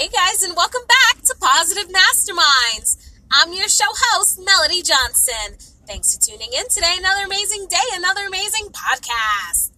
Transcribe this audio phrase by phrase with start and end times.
[0.00, 3.10] Hey guys, and welcome back to Positive Masterminds.
[3.30, 5.58] I'm your show host, Melody Johnson.
[5.86, 6.94] Thanks for tuning in today.
[6.96, 9.72] Another amazing day, another amazing podcast.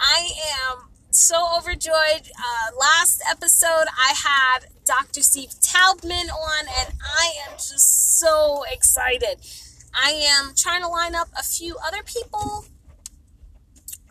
[0.00, 0.30] I
[0.70, 2.30] am so overjoyed.
[2.34, 5.20] Uh, last episode, I had Dr.
[5.20, 9.36] Steve Taubman on, and I am just so excited.
[9.92, 12.64] I am trying to line up a few other people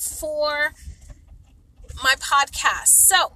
[0.00, 0.72] for
[2.02, 2.88] my podcast.
[2.88, 3.34] So,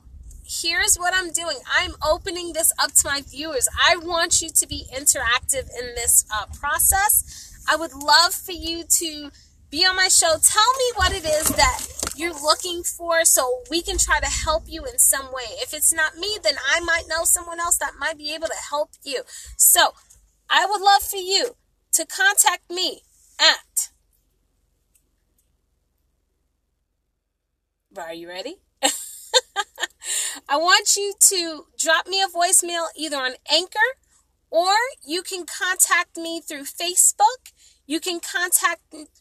[0.48, 3.68] here's what I'm doing I'm opening this up to my viewers.
[3.78, 7.62] I want you to be interactive in this uh, process.
[7.68, 9.30] I would love for you to
[9.70, 10.36] be on my show.
[10.42, 11.80] Tell me what it is that
[12.16, 15.44] you're looking for so we can try to help you in some way.
[15.60, 18.68] If it's not me, then I might know someone else that might be able to
[18.70, 19.22] help you.
[19.56, 19.92] So
[20.48, 21.56] I would love for you
[21.92, 23.02] to contact me
[23.38, 23.90] at.
[27.98, 28.56] Are you ready?
[30.50, 33.78] I want you to drop me a voicemail either on Anchor
[34.50, 34.72] or
[35.06, 37.52] you can contact me through Facebook.
[37.86, 38.80] You can contact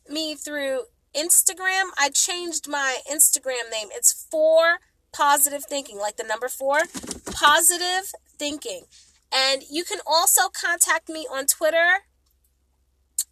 [0.10, 0.84] me through
[1.14, 1.90] Instagram.
[1.98, 3.90] I changed my Instagram name.
[3.92, 4.78] It's for
[5.12, 6.80] positive thinking, like the number four,
[7.26, 8.84] positive thinking.
[9.30, 12.06] And you can also contact me on Twitter.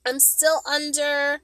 [0.06, 1.40] I'm still under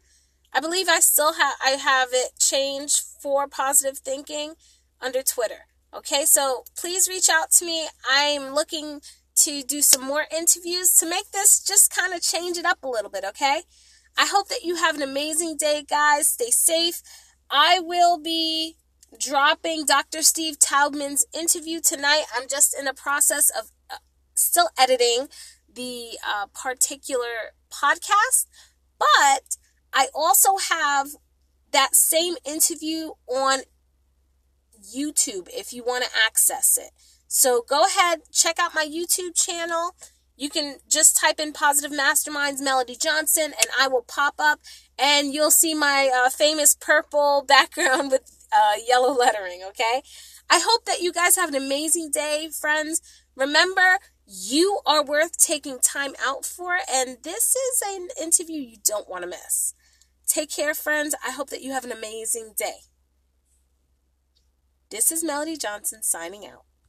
[0.53, 4.55] I believe I still have I have it changed for positive thinking
[4.99, 5.67] under Twitter.
[5.93, 7.87] Okay, so please reach out to me.
[8.09, 9.01] I'm looking
[9.35, 12.87] to do some more interviews to make this just kind of change it up a
[12.87, 13.63] little bit, okay?
[14.17, 16.29] I hope that you have an amazing day, guys.
[16.29, 17.01] Stay safe.
[17.49, 18.77] I will be
[19.19, 20.21] dropping Dr.
[20.21, 22.23] Steve Taubman's interview tonight.
[22.33, 23.97] I'm just in the process of uh,
[24.33, 25.27] still editing
[25.73, 28.47] the uh, particular podcast,
[28.97, 29.57] but
[29.93, 31.09] I also have
[31.71, 33.61] that same interview on
[34.95, 36.91] YouTube if you want to access it.
[37.27, 39.95] So go ahead, check out my YouTube channel.
[40.35, 44.59] You can just type in Positive Masterminds Melody Johnson and I will pop up
[44.97, 50.01] and you'll see my uh, famous purple background with uh, yellow lettering, okay?
[50.49, 53.01] I hope that you guys have an amazing day, friends.
[53.35, 59.09] Remember, you are worth taking time out for, and this is an interview you don't
[59.09, 59.73] want to miss.
[60.27, 61.15] Take care, friends.
[61.25, 62.90] I hope that you have an amazing day.
[64.91, 66.65] This is Melody Johnson signing out.